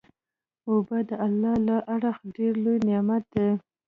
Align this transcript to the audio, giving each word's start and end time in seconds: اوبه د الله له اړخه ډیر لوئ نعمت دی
اوبه 0.69 0.97
د 1.09 1.11
الله 1.25 1.55
له 1.67 1.77
اړخه 1.93 2.25
ډیر 2.35 2.53
لوئ 2.63 2.77
نعمت 2.87 3.23
دی 3.33 3.49